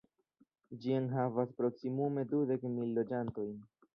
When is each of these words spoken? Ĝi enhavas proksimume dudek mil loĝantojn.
Ĝi 0.85 0.95
enhavas 0.99 1.51
proksimume 1.59 2.25
dudek 2.33 2.67
mil 2.79 2.91
loĝantojn. 2.99 3.55